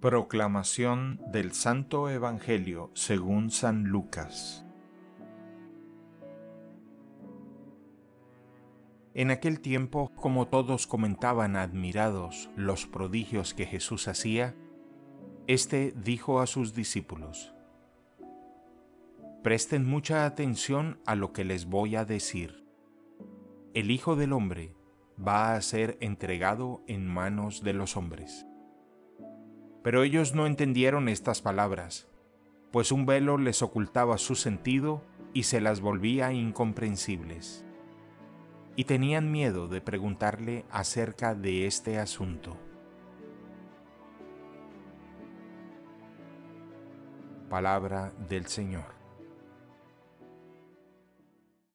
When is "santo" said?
1.52-2.08